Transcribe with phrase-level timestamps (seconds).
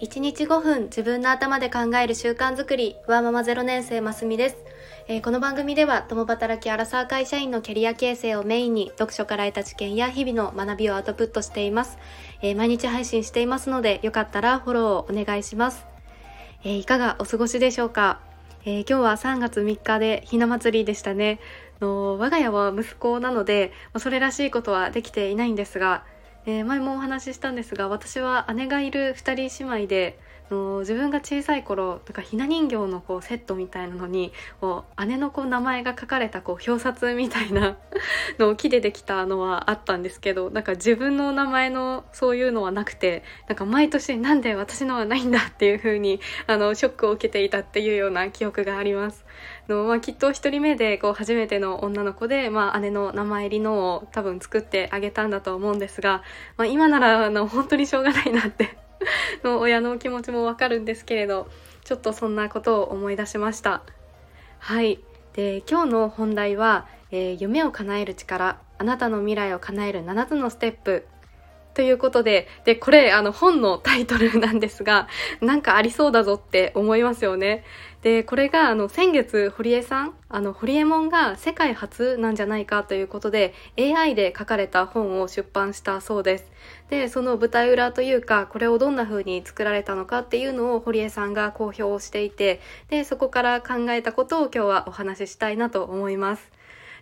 [0.00, 2.94] 1日5分自分の頭で考える習慣づくり。
[3.08, 4.56] わーママ0年生ますみです、
[5.08, 11.98] えーこの番組では共働きアラサー会社員のキャリア形成をメインに読書から得た知見や日々の学びをアウトプットしています、
[12.42, 15.84] えー毎日配信していますのでよかったらフォローをお願いします、
[16.62, 18.20] えーいかがお過ごしでしょうか、
[18.64, 21.40] えー今日は3月3日でひな祭りでしたね。
[21.80, 26.04] の我が家は息子なのでまあそれらしいことはできていないんですが
[26.48, 30.18] えー前もお話ししたんですが私は姉がいる2人姉妹で
[30.50, 37.76] の自分が小さい頃なんかひな人形のこうセットみたいなのにこう姉のこう名前が書かれたこう表札みたいな
[38.38, 49.24] のを木でできたのはあったんですけど なんか自分の名前のそういうのはなくてなんか毎年なんで私のはないんだっていう風にあのショックを受けていたっていうような記憶があります。
[49.68, 56.22] のまあ、きっと一人目でこう初めての女の子で、まあ、姉の名前入りのを多分作ってあげたんだと思うんですが、
[56.56, 58.78] まあ、今ならあの本当にしょうがないなって
[59.44, 61.48] の親の気持ちもわかるんですけれど
[61.84, 63.82] ちょっとそんなことを思い出しました。
[64.58, 65.00] はい。
[65.34, 68.58] で今日の本題は、えー夢を叶える力。
[68.78, 71.06] あなたの未来を叶える7つのステップ。
[71.74, 75.08] ということででこれあの本のタイトルなんですが
[75.40, 77.64] なんかありそうだぞって思いますよね。
[78.02, 86.50] でこれがあの先月堀江さんあの堀江門が世界初なんじゃないかということで AI で書かれた本を出版したそうです。
[86.90, 96.57] でその舞台裏というかこれをどんな風に作られたのかっていうのを堀江さんが公表していてでそこから考えたことを今日はお話ししたいなと思います。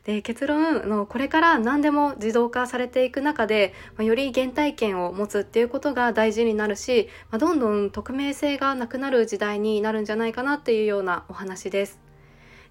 [0.06, 11.98] で結論のこれから何でも自動化されていく中で、まあより原体験を持つっていうことが大事になるし、まあどんどん匿名性がなくなる時代になるんじゃないかなっていうようなお話です。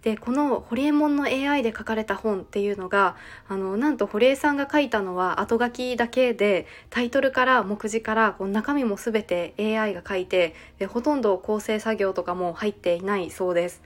[0.02, 3.16] でこの堀江門の AI で書かれた本っていうのが
[3.50, 13.82] あのなんと堀江さんが書いたのは後書きだけでタイトルから目次からこう中身も全て AI が書いてでほとんど構成作業とかも入っていないそうです。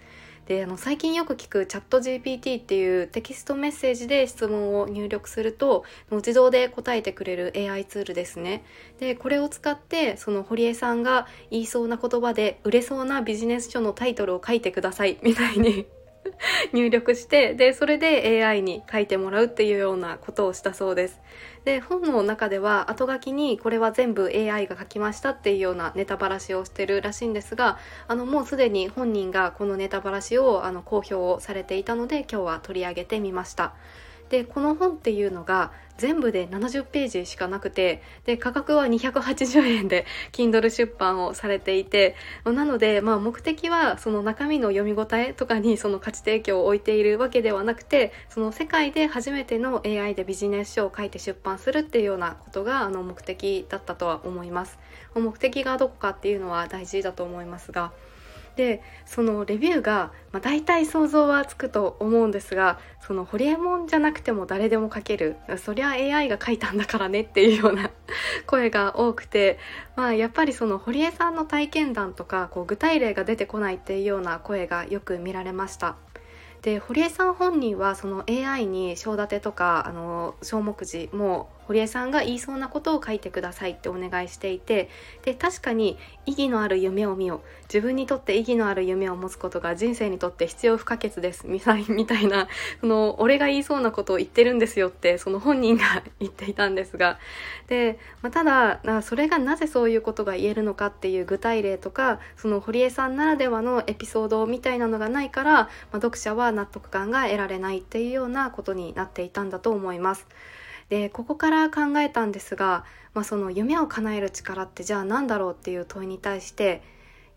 [0.49, 8.63] であの最近よく聞くチャット GPT っていうテキストメッセージで質問を入力すると自動で答えてくれる AI ツールですね。
[8.99, 15.85] でこれを使ってその堀江さんが言いそうな言葉で売れそうなビジネス書のタイトルを書いてくださいみたいに
[16.73, 21.21] 入力してでそれで AI に書いてもらうっていうようなことをしたそうです。
[21.65, 27.77] で本の中では後書きにこれは全部 AI が書きましたっていうようなネタばらしをしてるらしいんですが
[28.07, 33.73] あのもうすでに本人がこのネタばらしをあの公表をされていたので今日は取り上げてみました。
[34.29, 54.79] でこの本っていうのが全部で70ページしかなくてで価格は280円で Kindle 出版をされていてなので、まあ、目的はその中身の読み応えとかにその価値提供を置いているわけではなくてその世界で初めての AI でビジネス書を書いて出版するっていうようなことがあの目的だったとは思います。
[55.15, 57.91] 目的がどこかっていうのは大事だと思いますが
[58.55, 67.89] でそのレビューが、まあ、大体想像はつくと思うんですがそのホリエモンじゃなくても誰でも書けるそりゃ AI が書いたんだからねっていうような
[68.47, 69.59] 声が多くて、
[69.95, 75.95] まあ、やっぱりその堀江さんの体験談とかこう具体例が出てこないっていうような声がよく見られました。
[76.61, 84.89] で堀江さん本人はその AI に章立てとかあの小目次も堀江さんが言いそうなことを書いてくださいってお願いしていて
[85.23, 91.45] で確かに意義のある夢を見よ自分にとって意義のある夢を持つことが人生にとって必要不可欠です。
[91.45, 91.85] みたい
[92.25, 92.47] な
[92.81, 97.19] その俺が言いそうなことを言ってるんですよってその本人が言っていたんですが。
[97.67, 110.25] で、まあ、ただそれがなぜそういうことが言えるのかっていう具体例とかその堀江さんならではのエピソードみたいなのがないから、まあ、読者は納得感が得られないっていうようなことになっていたんだと思います。
[110.89, 112.83] でここから考えたんですが、
[113.13, 116.81] まあ、その夢を叶える力ってじゃあ何だろうっていう問いに対して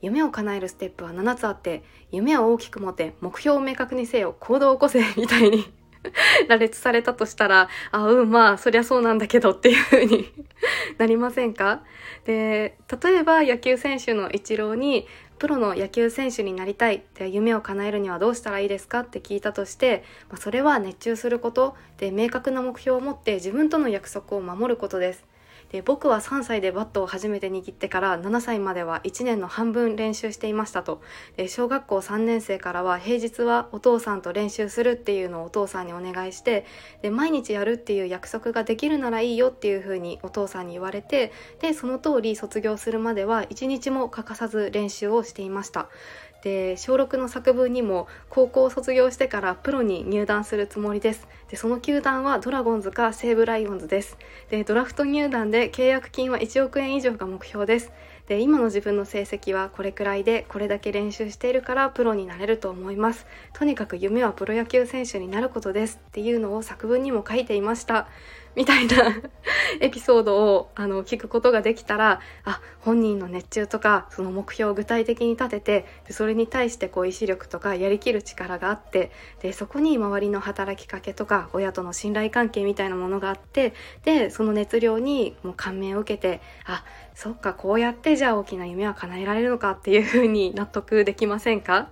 [0.00, 5.72] 夢を叶えるステップは7つあって夢を大きく持て目標を明確にせよ行動を起こせみたいに
[6.48, 10.32] 羅列されたとしたらあうんまあそりゃそうなんだけどっていう風に
[10.98, 11.82] なりませんか？
[12.24, 15.06] で例えば野球選手のイチローに
[15.42, 25.31] プロの野球選手になりたいって夢を叶えるにはどうしたらいいですかって聞いたとして、まあ、それは熱中することで明確な目標を持って自分との約束を守ることです。
[25.72, 31.00] で僕は3歳でバットを初めて握ってから7歳までは1年の半分練習していましたと。
[31.36, 36.66] で小学校3年生からは平日はお父さんと練習するっていうのをお父さんにお願いして
[37.00, 45.88] で毎日やるっていう約束ができるならいいよっていうふうにお父さんに言われてでその通り卒業するまでは1日も欠かさず練習をしていました。
[46.42, 51.28] で小6の作文にも高校を卒業してからプロに入団するつもりです。
[51.48, 54.18] でその球団はドラゴンズか西武ライオンズです。
[54.50, 57.92] でドラフト入団で契約金は1億円以上が目標です。
[58.26, 63.26] で今の自分の成績はこれくらいでこれだけ練習しているからプロになれると思います。
[63.52, 66.00] とにかく夢はプロ野球選手になることです。
[66.08, 68.08] っていうのを作文にも書いていました。
[68.54, 68.94] みたいな
[69.80, 79.10] エピソードをあの聞くことができたらあ本人の熱中とかその目標を具体的に立ててでそれに対してこう意志力とかやりきる力があって
[79.40, 83.72] でそこに周りの働きかけとか親との信頼関係みたいなものがあって
[84.04, 86.84] でその熱量にもう感銘を受けてあ
[87.14, 91.88] そっかこうやってじゃあ大きな夢は叶えられるのかっていうふうに納得できませんか？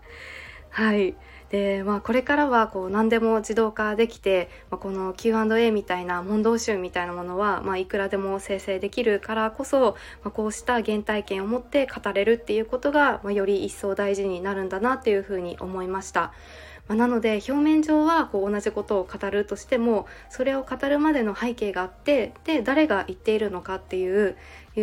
[0.71, 1.15] はい。
[1.51, 16.33] で、まあ、これからはこう何でも自動化できて、まあ、この Q&A みたいな問答集みたいなものは、まあ、いくらでも生成できるからこそ、まあ、こうした原体験を持って語れるっていうことが、まあ、より一層大事になるんだなっていうふうに思いました。
[16.91, 24.37] まあ、なので表面上はこう同じことを語るとしてもそれを語るまでの背景があってで誰が言っているのかっていう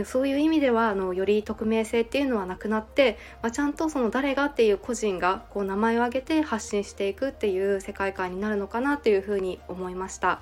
[0.06, 10.40] そういう意味ではあのより匿名性っていうのはなくなって、まあ、ちゃんとその誰がっていう個人がこう名前を挙げて発信していくっていう世界観になるのかなというふうに思いました。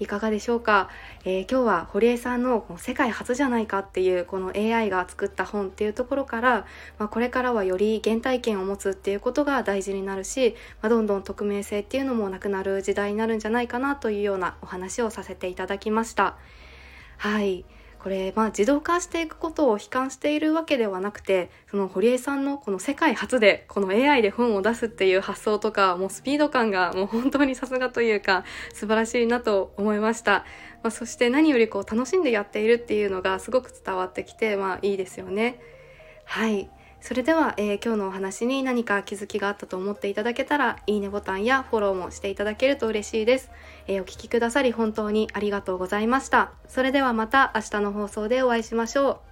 [0.00, 0.88] いかがでしょうか、
[1.24, 6.66] えー、今日は堀江さんの世界初じゃないかっていうこの AI が作った本っていうところから、
[6.98, 16.36] まあ、これからはより原体験を持つっていうことが大事になるし、まあ、どんどん匿名性っていうのもなくなる時代になるんじゃないかなというようなお話をさせていただきました。
[17.18, 17.66] はい
[18.02, 30.44] これ、まあ、自動化していくことを悲観しているわけではなくてその堀江さんのこの世界初でこの AI で本を出すっていう発想とかもうスピード感がもう本当にさすがというか素晴らしいなと思いました、
[30.82, 35.60] まあ、そして何よりこう楽しんでやっているっていうのがすごく伝わってきて、まあ、いいですよね。
[36.24, 36.70] はい。
[37.00, 43.50] それでは、えー、今日のお話に何か気づきがあったと思っていただけたら、いいねボタンやフォローもしていただけると嬉しいです。
[43.86, 46.52] えー、お聴きくださり本当にありがとうございました。
[46.68, 49.29] それではまた明日の放送でお会いしましょう。